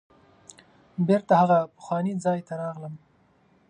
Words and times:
بیرته 1.07 1.33
هغه 1.41 1.57
پخواني 1.75 2.13
ځای 2.25 2.39
ته 2.47 2.53
راغلم. 2.61 2.93